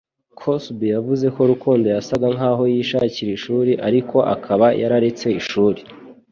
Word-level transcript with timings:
Cosby 0.39 0.85
yavuze 0.95 1.25
ko 1.35 1.41
Rukundo 1.51 1.85
yasaga 1.95 2.27
nkaho 2.35 2.63
yishakira 2.73 3.29
ishuri 3.37 3.71
ariko 3.87 4.17
akaba 4.33 4.67
yararetse 4.81 5.27
ishuri 5.41 5.81